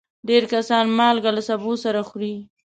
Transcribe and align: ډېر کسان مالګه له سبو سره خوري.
ډېر 0.27 0.43
کسان 0.53 0.85
مالګه 0.97 1.31
له 1.37 1.41
سبو 1.49 1.73
سره 1.83 1.99
خوري. 2.07 2.35